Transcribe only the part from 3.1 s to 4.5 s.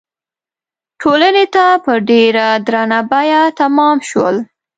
بیه تمام شول.